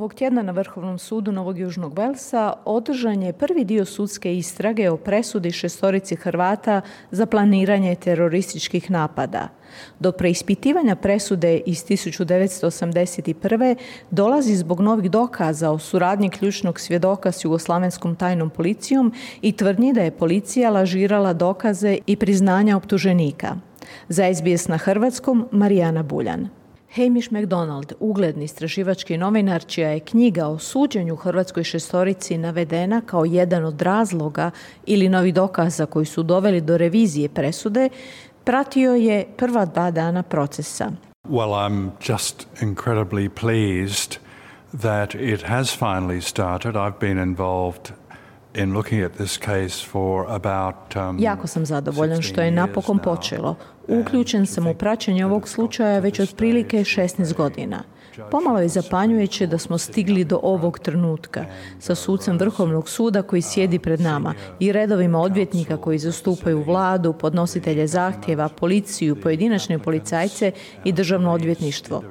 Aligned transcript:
Ovog 0.00 0.14
tjedna 0.14 0.42
na 0.42 0.52
Vrhovnom 0.52 0.98
sudu 0.98 1.32
Novog 1.32 1.58
Južnog 1.58 1.98
Velsa 1.98 2.52
održan 2.64 3.22
je 3.22 3.32
prvi 3.32 3.64
dio 3.64 3.84
sudske 3.84 4.36
istrage 4.36 4.90
o 4.90 4.96
presudi 4.96 5.50
šestorici 5.50 6.16
Hrvata 6.16 6.80
za 7.10 7.26
planiranje 7.26 7.94
terorističkih 7.94 8.90
napada. 8.90 9.48
Do 9.98 10.12
preispitivanja 10.12 10.96
presude 10.96 11.56
iz 11.66 11.84
1981. 11.84 13.76
dolazi 14.10 14.54
zbog 14.56 14.80
novih 14.80 15.10
dokaza 15.10 15.70
o 15.70 15.78
suradnji 15.78 16.30
ključnog 16.30 16.80
svjedoka 16.80 17.32
s 17.32 17.44
jugoslavenskom 17.44 18.16
tajnom 18.16 18.50
policijom 18.50 19.12
i 19.42 19.52
tvrdnji 19.52 19.92
da 19.92 20.00
je 20.00 20.10
policija 20.10 20.70
lažirala 20.70 21.32
dokaze 21.32 21.98
i 22.06 22.16
priznanja 22.16 22.76
optuženika. 22.76 23.56
Za 24.08 24.34
SBS 24.34 24.68
na 24.68 24.76
hrvatskom 24.76 25.48
Marijana 25.52 26.02
Buljan. 26.02 26.59
Hamish 26.96 27.32
McDonald, 27.32 27.92
ugledni 28.00 28.44
istraživački 28.44 29.16
novinar 29.18 29.64
čija 29.64 29.88
je 29.88 30.00
knjiga 30.00 30.46
o 30.46 30.58
suđenju 30.58 31.16
Hrvatskoj 31.16 31.64
šestorici 31.64 32.38
navedena 32.38 33.00
kao 33.00 33.24
jedan 33.24 33.64
od 33.64 33.82
razloga 33.82 34.50
ili 34.86 35.08
novi 35.08 35.32
dokaza 35.32 35.86
koji 35.86 36.06
su 36.06 36.22
doveli 36.22 36.60
do 36.60 36.76
revizije 36.76 37.28
presude, 37.28 37.88
pratio 38.44 38.94
je 38.94 39.26
prva 39.36 39.64
dva 39.64 39.90
dana 39.90 40.22
procesa. 40.22 40.90
Well, 41.28 41.50
I'm 41.50 41.90
just 42.08 42.46
incredibly 42.60 43.28
pleased 43.28 44.16
that 44.82 45.14
it 45.14 45.42
has 45.42 45.76
finally 45.78 46.20
started. 46.20 46.74
I've 46.74 46.98
been 47.00 47.18
involved 47.18 47.99
jako 51.18 51.46
sam 51.46 51.66
zadovoljan 51.66 52.22
što 52.22 52.40
je 52.42 52.50
napokon 52.50 52.98
počelo. 52.98 53.56
Uključen 53.88 54.46
sam 54.46 54.66
u 54.66 54.74
praćenje 54.74 55.26
ovog 55.26 55.48
slučaja 55.48 55.98
već 55.98 56.20
otprilike 56.20 56.78
16 56.78 57.34
godina. 57.34 57.82
Pomalo 58.30 58.60
je 58.60 58.68
zapanjujuće 58.68 59.46
da 59.46 59.58
smo 59.58 59.78
stigli 59.78 60.24
do 60.24 60.40
ovog 60.42 60.78
trenutka 60.78 61.44
sa 61.78 61.94
sucem 61.94 62.38
Vrhovnog 62.38 62.88
suda 62.88 63.22
koji 63.22 63.42
sjedi 63.42 63.78
pred 63.78 64.00
nama 64.00 64.34
i 64.60 64.72
redovima 64.72 65.18
odvjetnika 65.20 65.76
koji 65.76 65.98
zastupaju 65.98 66.62
vladu, 66.62 67.12
podnositelje 67.12 67.86
zahtjeva, 67.86 68.48
policiju, 68.48 69.16
pojedinačne 69.20 69.78
policajce 69.78 70.52
i 70.84 70.92
državno 70.92 71.32
odvjetništvo. 71.32 72.02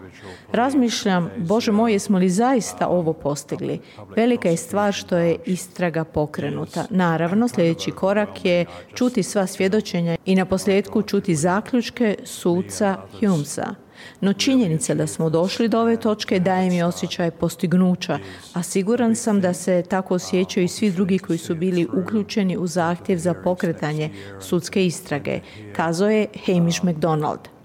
Razmišljam, 0.52 1.30
Bože 1.38 1.72
moj, 1.72 1.92
jesmo 1.92 2.18
li 2.18 2.30
zaista 2.30 2.88
ovo 2.88 3.14
postigli? 3.14 3.80
Velika 4.16 4.50
je 4.50 4.58
stvar 4.58 4.94
što 4.94 5.18
je 5.18 5.38
istraga 5.46 6.04
pokrenuta. 6.04 6.86
Naravno, 6.90 7.48
sljedeći 7.48 7.92
korak 7.92 8.46
je 8.46 8.66
čuti 8.94 9.24
sva 9.24 9.48
svjedočenja 9.48 10.18
i 10.26 10.36
na 10.36 10.46
posljedku 10.46 11.02
čuti 11.02 11.36
zaključke 11.36 12.16
suca 12.24 12.98
Humesa. 13.20 13.89
No 14.22 14.34
činjenica 14.34 14.94
da 14.94 15.08
smo 15.08 15.30
došli 15.30 15.68
do 15.68 15.82
ove 15.82 15.98
točke 15.98 16.40
daje 16.40 16.70
mi 16.70 16.84
osjećaj 16.84 17.32
postignuća, 17.32 18.20
a 18.54 18.64
siguran 18.64 19.16
sam 19.16 19.42
da 19.42 19.54
se 19.54 19.84
tako 19.90 20.16
osjećaju 20.16 20.64
i 20.64 20.68
svi 20.68 20.92
drugi 20.92 21.20
koji 21.20 21.38
su 21.40 21.56
bili 21.56 21.88
uključeni 21.94 22.58
u 22.58 22.68
zahtjev 22.68 23.18
za 23.18 23.34
pokretanje 23.34 24.10
sudske 24.40 24.86
istrage, 24.86 25.40
kazao 25.76 26.10
je 26.10 26.28
Hamish 26.46 26.84
McDonald. 26.84 27.59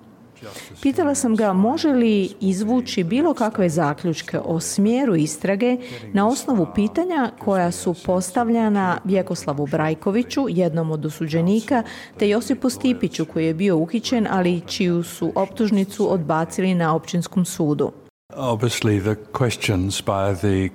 Pitala 0.83 1.14
sam 1.14 1.37
ga 1.37 1.53
može 1.53 1.89
li 1.89 2.31
izvući 2.41 3.05
bilo 3.05 3.34
kakve 3.34 3.69
zaključke 3.69 4.39
o 4.39 4.61
smjeru 4.61 5.14
istrage 5.14 5.77
na 6.12 6.28
osnovu 6.28 6.67
pitanja 6.75 7.31
koja 7.39 7.70
su 7.70 7.95
postavljana 8.06 8.98
Vjekoslavu 9.05 9.67
Brajkoviću, 9.67 10.47
jednom 10.48 10.91
od 10.91 11.06
osuđenika, 11.06 11.83
te 12.19 12.28
Josipu 12.28 12.70
Stipiću 12.70 13.25
koji 13.25 13.47
je 13.47 13.55
bio 13.55 13.77
uhićen, 13.77 14.27
ali 14.31 14.62
čiju 14.67 15.03
su 15.03 15.33
optužnicu 15.34 16.12
odbacili 16.12 16.75
na 16.75 16.95
općinskom 16.95 17.45
sudu. 17.45 17.92
Obviously 18.36 19.01
the 19.01 19.17
questions 19.33 20.03
by 20.03 20.34
the 20.34 20.69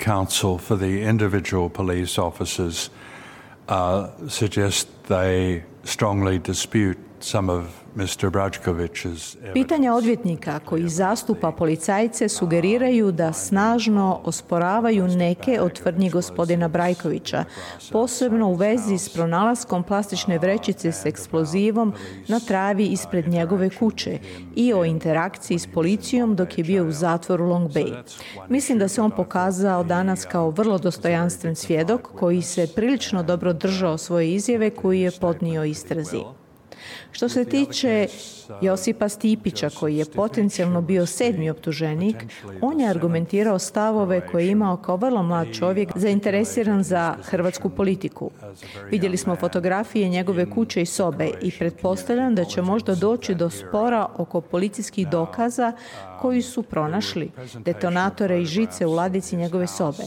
for 0.67 0.77
the 0.77 1.09
individual 1.09 1.69
police 1.69 2.21
officers 2.21 2.89
uh, 3.67 4.29
suggest 4.29 4.87
they 5.09 5.61
strongly 5.83 6.39
dispute 6.39 7.08
Pitanja 9.53 9.93
odvjetnika 9.93 10.59
koji 10.59 10.89
zastupa 10.89 11.51
policajce 11.51 12.29
sugeriraju 12.29 13.11
da 13.11 13.33
snažno 13.33 14.21
osporavaju 14.23 15.07
neke 15.07 15.61
od 15.61 15.73
tvrdnji 15.73 16.09
gospodina 16.09 16.67
Brajkovića, 16.67 17.43
posebno 17.91 18.47
u 18.47 18.53
vezi 18.53 18.97
s 18.97 19.09
pronalaskom 19.09 19.83
plastične 19.83 20.37
vrećice 20.39 20.91
s 20.91 21.05
eksplozivom 21.05 21.93
na 22.27 22.39
travi 22.39 22.85
ispred 22.85 23.27
njegove 23.27 23.69
kuće 23.69 24.19
i 24.55 24.73
o 24.73 24.85
interakciji 24.85 25.59
s 25.59 25.67
policijom 25.67 26.35
dok 26.35 26.57
je 26.57 26.63
bio 26.63 26.85
u 26.85 26.91
zatvoru 26.91 27.45
Long 27.45 27.71
Bay. 27.71 28.03
Mislim 28.49 28.79
da 28.79 28.87
se 28.87 29.01
on 29.01 29.11
pokazao 29.11 29.83
danas 29.83 30.25
kao 30.25 30.49
vrlo 30.49 30.77
dostojanstven 30.77 31.55
svjedok 31.55 32.01
koji 32.19 32.41
se 32.41 32.67
prilično 32.75 33.23
dobro 33.23 33.53
držao 33.53 33.97
svoje 33.97 34.33
izjave 34.33 34.69
koju 34.69 34.99
je 34.99 35.11
podnio 35.11 35.63
istrazi. 35.63 36.19
Što 37.11 37.29
se 37.29 37.45
tiče 37.45 38.07
Josipa 38.61 39.09
Stipića, 39.09 39.69
koji 39.69 39.97
je 39.97 40.05
potencijalno 40.05 40.81
bio 40.81 41.05
sedmi 41.05 41.49
optuženik, 41.49 42.15
on 42.61 42.79
je 42.79 42.89
argumentirao 42.89 43.59
stavove 43.59 44.27
koje 44.27 44.45
je 44.45 44.51
imao 44.51 44.77
kao 44.77 44.97
vrlo 44.97 45.23
mlad 45.23 45.47
čovjek 45.53 45.89
zainteresiran 45.95 46.83
za 46.83 47.15
hrvatsku 47.23 47.69
politiku. 47.69 48.31
Vidjeli 48.91 49.17
smo 49.17 49.35
fotografije 49.35 50.09
njegove 50.09 50.49
kuće 50.49 50.81
i 50.81 50.85
sobe 50.85 51.29
i 51.41 51.51
pretpostavljam 51.51 52.35
da 52.35 52.45
će 52.45 52.61
možda 52.61 52.95
doći 52.95 53.35
do 53.35 53.49
spora 53.49 54.07
oko 54.17 54.41
policijskih 54.41 55.07
dokaza 55.07 55.73
koji 56.21 56.41
su 56.41 56.63
pronašli 56.63 57.31
detonatore 57.65 58.41
i 58.41 58.45
žice 58.45 58.85
u 58.85 58.91
ladici 58.93 59.37
njegove 59.37 59.67
sobe. 59.67 60.03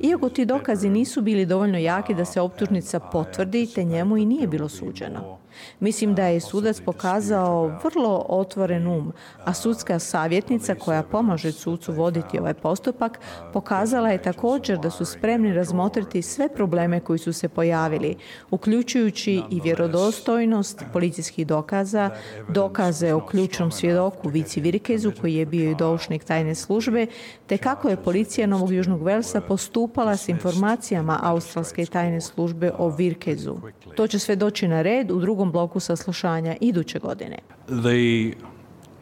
Iako 0.00 0.28
ti 0.28 0.44
dokazi 0.44 0.88
nisu 0.88 1.22
bili 1.22 1.46
dovoljno 1.46 1.78
jaki 1.78 2.14
da 2.14 2.24
se 2.24 2.40
optužnica 2.40 3.00
potvrdi, 3.00 3.66
te 3.74 3.84
njemu 3.84 4.16
i 4.16 4.26
nije 4.26 4.46
bilo 4.46 4.68
suđeno. 4.68 5.45
Mislim 5.80 6.14
da 6.14 6.26
je 6.26 6.40
sudac 6.40 6.80
pokazao 6.80 7.66
vrlo 7.84 8.26
otvoren 8.28 8.86
um, 8.86 9.12
a 9.44 9.54
sudska 9.54 9.98
savjetnica 9.98 10.74
koja 10.74 11.02
pomaže 11.02 11.52
sucu 11.52 11.92
voditi 11.92 12.38
ovaj 12.38 12.54
postupak 12.54 13.18
pokazala 13.52 14.08
je 14.08 14.22
također 14.22 14.78
da 14.78 14.90
su 14.90 15.04
spremni 15.04 15.54
razmotriti 15.54 16.22
sve 16.22 16.48
probleme 16.48 17.00
koji 17.00 17.18
su 17.18 17.32
se 17.32 17.48
pojavili, 17.48 18.16
uključujući 18.50 19.42
i 19.50 19.60
vjerodostojnost 19.60 20.84
policijskih 20.92 21.46
dokaza, 21.46 22.10
dokaze 22.48 23.12
o 23.12 23.26
ključnom 23.26 23.70
svjedoku 23.70 24.28
Vici 24.28 24.60
Virkezu 24.60 25.12
koji 25.20 25.34
je 25.34 25.46
bio 25.46 25.70
i 25.70 25.74
doušnik 25.74 26.24
tajne 26.24 26.54
službe, 26.54 27.06
te 27.46 27.58
kako 27.58 27.88
je 27.88 27.96
policija 27.96 28.46
Novog 28.46 28.72
Južnog 28.72 29.02
Velsa 29.02 29.40
postupala 29.40 30.16
s 30.16 30.28
informacijama 30.28 31.20
australske 31.22 31.86
tajne 31.86 32.20
službe 32.20 32.72
o 32.78 32.88
Virkezu. 32.88 33.56
To 33.96 34.06
će 34.06 34.18
sve 34.18 34.36
doći 34.36 34.68
na 34.68 34.82
red 34.82 35.10
u 35.10 35.20
drugom 35.20 35.45
bloku 35.52 35.80
saslušanja 35.80 36.56
iduće 36.60 36.98
godine. 36.98 37.38
The 37.66 38.36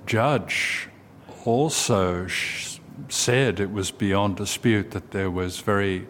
judge 0.07 0.55
also 1.47 2.27
said 3.09 3.61
it 3.61 3.71
was 3.71 3.91
beyond 3.91 4.37
dispute 4.37 4.91
that 4.91 5.11
there 5.11 5.29
was 5.29 5.63
very 5.67 6.07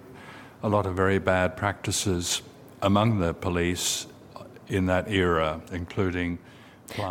a 0.62 0.68
lot 0.68 0.86
of 0.86 0.96
very 0.96 1.18
bad 1.18 1.56
practices 1.56 2.42
among 2.80 3.20
the 3.20 3.32
police 3.32 4.06
in 4.68 4.86
that 4.86 5.08
era, 5.08 5.60
including 5.72 6.38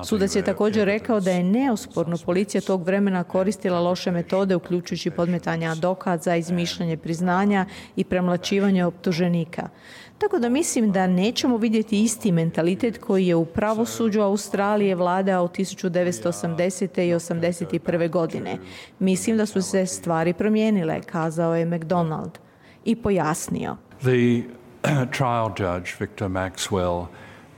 Sudac 0.04 0.36
je 0.36 0.42
također 0.42 0.86
rekao 0.86 1.20
da 1.20 1.32
je 1.32 1.44
neosporno 1.44 2.18
policija 2.26 2.62
tog 2.62 2.84
vremena 2.84 3.24
koristila 3.24 3.80
loše 3.80 4.12
metode 4.12 4.56
uključujući 4.56 5.12
podmetanja 5.12 5.76
dokaza, 5.76 6.36
izmišljanje 6.36 6.98
priznanja 6.98 7.66
i 7.96 8.04
premlačivanje 8.04 8.86
optuženika. 8.86 9.70
Tako 10.18 10.40
da 10.40 10.50
mislim 10.50 10.92
da 10.92 11.08
nećemo 11.08 11.58
vidjeti 11.58 12.04
isti 12.04 12.32
mentalitet 12.32 12.98
koji 12.98 13.28
je 13.28 13.36
u 13.36 13.46
pravosuđu 13.46 14.22
Australije 14.22 14.96
vladao 14.96 15.44
od 15.44 15.52
1980. 15.52 17.02
i 17.02 17.14
81. 17.14 18.10
godine. 18.10 18.58
Mislim 19.00 19.38
da 19.38 19.46
su 19.46 19.62
se 19.62 19.86
stvari 19.86 20.34
promijenile, 20.34 21.02
kazao 21.02 21.56
je 21.56 21.66
McDonald 21.66 22.40
i 22.86 22.96
pojasnio. 22.96 23.78
The 24.00 24.44
trial 25.18 25.50
judge 25.58 25.92
Victor 26.00 26.30
Maxwell 26.30 27.06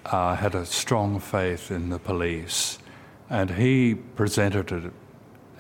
uh, 0.06 0.36
had 0.36 0.56
a 0.56 0.66
strong 0.66 1.20
faith 1.20 1.72
in 1.72 1.90
the 1.90 2.00
police, 2.00 2.80
and 3.30 3.52
he 3.52 3.96
presented 3.96 4.72
it 4.72 4.92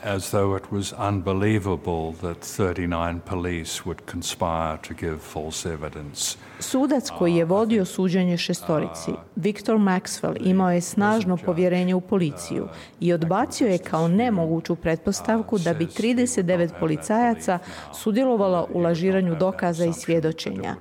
as 0.03 0.30
though 0.30 0.56
it 0.56 0.71
was 0.71 0.94
unbelievable 0.94 2.13
that 2.21 2.42
39 2.42 3.19
police 3.19 3.86
would 3.86 4.06
conspire 4.06 4.77
to 4.77 4.94
give 4.94 5.19
false 5.21 5.65
evidence. 5.65 6.38
Sudac 6.59 7.09
koji 7.09 7.36
je 7.36 7.45
vodio 7.45 7.86
suđenje 7.86 8.38
šestorici, 8.38 9.12
Viktor 9.36 9.77
Maxwell, 9.77 10.38
imao 10.39 10.71
je 10.71 10.81
snažno 10.81 11.38
povjerenje 11.38 11.95
u 11.95 12.01
policiju 12.01 12.68
i 13.00 13.13
odbacio 13.13 13.68
je 13.68 13.77
kao 13.77 14.07
nemoguću 14.07 14.75
pretpostavku 14.75 15.57
da 15.57 15.74
bi 15.74 15.86
39 15.86 16.69
policajaca 16.80 17.59
sudjelovalo 17.94 18.68
u 18.74 18.80
lažiranju 18.80 19.36
dokaza 19.36 19.86
i 19.86 19.94
svjedočenja. 19.94 20.75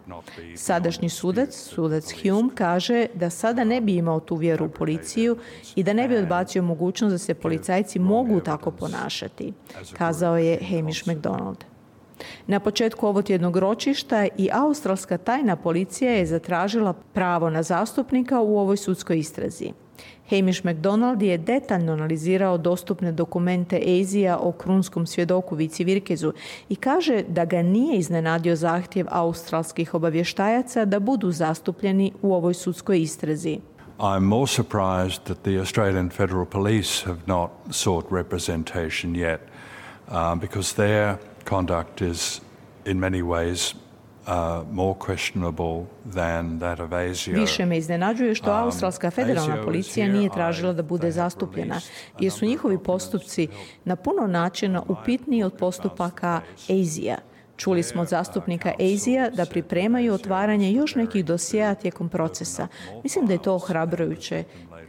Sadašnji 0.56 1.08
sudac, 1.08 1.54
sudac 1.54 2.12
Hume, 2.22 2.50
kaže 2.54 3.06
da 3.14 3.30
sada 3.30 3.64
ne 3.64 3.80
bi 3.80 3.96
imao 3.96 4.20
tu 4.20 4.36
vjeru 4.36 4.64
u 4.66 4.68
policiju 4.68 5.36
i 5.74 5.82
da 5.82 5.92
ne 5.92 6.08
bi 6.08 6.16
odbacio 6.16 6.62
mogućnost 6.62 7.12
da 7.12 7.18
se 7.18 7.34
policajci 7.34 7.98
mogu 7.98 8.40
tako 8.40 8.70
ponašati, 8.70 9.03
kazao 9.98 10.36
je 10.38 10.58
Hamish 10.70 11.08
McDonald. 11.08 11.64
Na 12.46 12.60
početku 12.60 13.06
ovog 13.06 13.24
tjednog 13.24 13.56
ročišta 13.56 14.26
i 14.38 14.48
australska 14.52 15.18
tajna 15.18 15.56
policija 15.56 16.12
je 16.12 16.26
zatražila 16.26 16.92
pravo 16.92 17.50
na 17.50 17.62
zastupnika 17.62 18.40
u 18.40 18.58
ovoj 18.58 18.76
sudskoj 18.76 19.18
istrazi. 19.18 19.72
Hamish 20.30 20.64
McDonald 20.64 21.22
je 21.22 21.38
detaljno 21.38 21.92
analizirao 21.92 22.58
dostupne 22.58 23.12
dokumente 23.12 23.80
Azija 24.00 24.38
o 24.38 24.52
krunskom 24.52 25.06
svjedoku 25.06 25.54
Vici 25.54 25.84
Virkezu 25.84 26.32
i 26.68 26.76
kaže 26.76 27.22
da 27.28 27.44
ga 27.44 27.62
nije 27.62 27.98
iznenadio 27.98 28.56
zahtjev 28.56 29.06
australskih 29.10 29.94
obavještajaca 29.94 30.84
da 30.84 31.00
budu 31.00 31.30
zastupljeni 31.32 32.12
u 32.22 32.34
ovoj 32.34 32.54
sudskoj 32.54 33.00
istrazi. 33.00 33.58
I'm 33.98 34.24
more 34.24 34.46
surprised 34.48 35.24
that 35.24 35.42
the 35.44 35.60
Australian 35.60 36.10
Federal 36.10 36.46
Police 36.46 37.02
have 37.06 37.18
not 37.26 37.50
sought 37.70 38.06
representation 38.10 39.14
yet 39.14 39.40
um, 40.08 40.40
because 40.40 40.74
their 40.74 41.18
conduct 41.44 42.02
is 42.02 42.40
in 42.84 43.00
many 43.00 43.22
ways 43.22 43.74
Uh, 44.26 44.64
more 44.72 44.94
questionable 45.06 45.84
than 46.14 46.58
that 46.58 46.80
of 46.80 46.92
Asia. 46.92 47.34
Više 47.34 47.66
me 47.66 47.78
iznenađuje 47.78 48.34
što 48.34 48.50
um, 48.50 48.56
australska 48.56 49.10
federalna 49.10 49.62
policija 49.64 50.08
nije 50.08 50.30
tražila 50.30 50.72
da 50.72 50.82
bude 50.82 51.10
zastupljena, 51.10 51.80
jer 52.20 52.32
su 52.32 52.46
njihovi 52.46 52.78
postupci 52.78 53.48
na 53.84 53.96
puno 53.96 54.26
načina 54.26 54.82
upitniji 54.88 55.42
od 55.42 55.56
postupaka 55.56 56.40
Azija. 56.70 57.16
Čuli 57.56 57.82
smo 57.82 58.02
od 58.02 58.08
zastupnika 58.08 58.72
Azija 58.80 59.30
da 59.30 59.46
pripremaju 59.46 60.14
otvaranje 60.14 60.72
još 60.72 60.94
nekih 60.94 61.24
dosjeja 61.24 61.74
tijekom 61.74 62.08
procesa. 62.08 62.68
Mislim 63.02 63.26
da 63.26 63.32
je 63.32 63.42
to 63.42 63.54
ohrabrujuće 63.54 64.44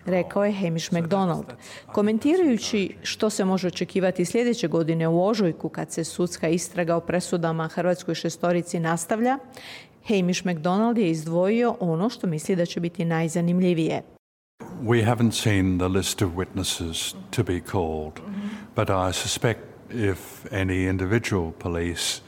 rekao 0.06 0.45
je 0.45 0.53
Hamish 0.53 0.94
McDonald. 0.94 1.45
Komentirajući 1.91 2.95
što 3.03 3.29
se 3.29 3.45
može 3.45 3.67
očekivati 3.67 4.25
sljedeće 4.25 4.67
godine 4.67 5.07
u 5.07 5.27
Ožujku 5.27 5.69
kad 5.69 5.91
se 5.91 6.03
sudska 6.03 6.47
istraga 6.47 6.95
o 6.95 7.00
presudama 7.00 7.67
Hrvatskoj 7.67 8.15
šestorici 8.15 8.79
nastavlja, 8.79 9.38
Hamish 10.07 10.45
McDonald 10.45 10.97
je 10.97 11.09
izdvojio 11.09 11.75
ono 11.79 12.09
što 12.09 12.27
misli 12.27 12.56
da 12.56 12.65
će 12.65 12.79
biti 12.79 13.06
najzanimljivije. 13.06 14.01
We 14.81 15.06
haven't 15.06 15.31
seen 15.31 15.77
the 15.79 15.88
list 15.88 16.21
of 16.21 16.29
witnesses 16.31 17.15
to 17.29 17.44
be 17.44 17.59
called, 17.71 18.13
but 18.75 18.89
I 18.89 19.13
suspect 19.13 19.59
if 19.89 20.45
any 20.51 20.89
individual 20.89 21.51
police 21.51 22.21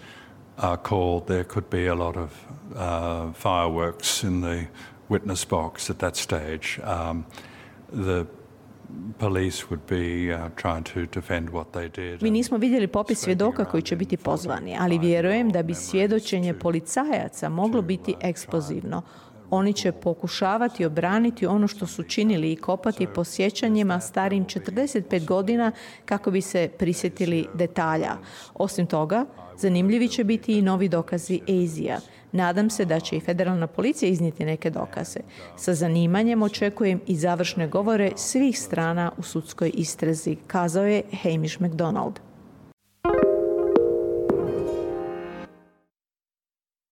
are 0.57 0.77
called, 0.77 1.27
there 1.27 1.43
could 1.43 1.69
be 1.69 1.87
a 1.87 1.95
lot 1.95 2.17
of 2.17 2.31
uh, 2.75 3.31
fireworks 3.33 4.23
in 4.23 4.41
the 4.41 4.67
witness 5.09 5.45
box 5.45 5.89
at 5.89 5.99
that 5.99 6.15
stage. 6.15 6.79
Um, 6.83 7.25
the 7.93 8.25
police 9.19 9.69
would 9.69 9.85
be 9.87 10.31
uh, 10.31 10.49
trying 10.55 10.83
to 10.83 11.05
defend 11.05 11.49
what 11.49 11.71
they 11.71 11.89
did. 11.89 12.21
Mi 12.21 12.31
nismo 12.31 12.57
vidjeli 12.57 12.87
popis 12.87 13.19
svjedoka 13.19 13.65
koji 13.65 13.83
će 13.83 13.95
biti 13.95 14.17
pozvani, 14.17 14.77
ali 14.79 14.99
vjerujem 14.99 15.49
da 15.49 15.63
bi 15.63 15.73
svjedočenje 15.73 16.53
policajaca 16.53 17.49
moglo 17.49 17.81
biti 17.81 18.15
eksplozivno. 18.21 19.01
Oni 19.49 19.73
će 19.73 19.91
pokušavati 19.91 20.85
obraniti 20.85 21.45
ono 21.45 21.67
što 21.67 21.87
su 21.87 22.03
činili 22.03 22.51
i 22.51 22.55
kopati 22.55 23.07
po 23.07 23.23
sjećanjima 23.23 23.99
starim 23.99 24.45
45 24.45 25.25
godina 25.25 25.71
kako 26.05 26.31
bi 26.31 26.41
se 26.41 26.69
prisjetili 26.77 27.47
detalja. 27.53 28.17
Osim 28.53 28.87
toga, 28.87 29.25
zanimljivi 29.57 30.07
će 30.07 30.23
biti 30.23 30.57
i 30.57 30.61
novi 30.61 30.89
dokazi 30.89 31.39
Azija. 31.63 31.99
Nadam 32.31 32.69
se 32.69 32.85
da 32.85 32.99
će 32.99 33.17
i 33.17 33.19
federalna 33.19 33.67
policija 33.67 34.09
iznijeti 34.09 34.45
neke 34.45 34.69
dokaze. 34.69 35.19
Sa 35.55 35.73
zanimanjem 35.73 36.41
očekujem 36.41 37.01
i 37.07 37.15
završne 37.15 37.67
govore 37.67 38.11
svih 38.15 38.59
strana 38.59 39.11
u 39.17 39.23
sudskoj 39.23 39.71
istrazi, 39.73 40.35
kazao 40.47 40.85
je 40.85 41.03
Hamish 41.23 41.61
McDonald. 41.61 42.26